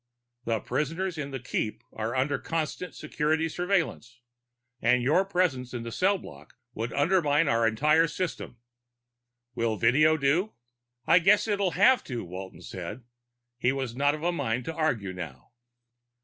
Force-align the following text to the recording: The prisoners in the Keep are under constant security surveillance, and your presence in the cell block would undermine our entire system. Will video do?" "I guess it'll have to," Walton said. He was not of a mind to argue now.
The 0.45 0.59
prisoners 0.61 1.15
in 1.19 1.29
the 1.29 1.39
Keep 1.39 1.83
are 1.93 2.15
under 2.15 2.39
constant 2.39 2.95
security 2.95 3.47
surveillance, 3.47 4.19
and 4.81 5.03
your 5.03 5.23
presence 5.25 5.75
in 5.75 5.83
the 5.83 5.91
cell 5.91 6.17
block 6.17 6.55
would 6.73 6.91
undermine 6.91 7.47
our 7.47 7.67
entire 7.67 8.07
system. 8.07 8.57
Will 9.53 9.77
video 9.77 10.17
do?" 10.17 10.53
"I 11.05 11.19
guess 11.19 11.47
it'll 11.47 11.77
have 11.85 12.03
to," 12.05 12.23
Walton 12.25 12.61
said. 12.63 13.03
He 13.59 13.71
was 13.71 13.95
not 13.95 14.15
of 14.15 14.23
a 14.23 14.31
mind 14.31 14.65
to 14.65 14.73
argue 14.73 15.13
now. 15.13 15.51